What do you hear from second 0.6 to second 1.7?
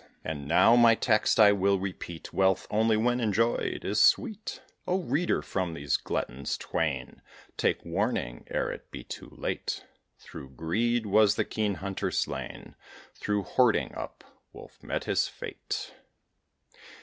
my text I